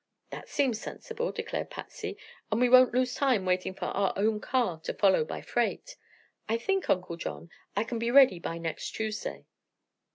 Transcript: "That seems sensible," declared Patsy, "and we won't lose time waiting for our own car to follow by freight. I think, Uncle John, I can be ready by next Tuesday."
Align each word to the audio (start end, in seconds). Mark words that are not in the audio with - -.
"That 0.31 0.49
seems 0.49 0.81
sensible," 0.81 1.31
declared 1.31 1.69
Patsy, 1.69 2.17
"and 2.51 2.59
we 2.59 2.69
won't 2.69 2.91
lose 2.91 3.13
time 3.13 3.45
waiting 3.45 3.75
for 3.75 3.85
our 3.85 4.13
own 4.15 4.39
car 4.41 4.79
to 4.79 4.95
follow 4.95 5.23
by 5.23 5.41
freight. 5.41 5.95
I 6.49 6.57
think, 6.57 6.89
Uncle 6.89 7.17
John, 7.17 7.51
I 7.77 7.83
can 7.83 7.99
be 7.99 8.09
ready 8.09 8.39
by 8.39 8.57
next 8.57 8.93
Tuesday." 8.95 9.45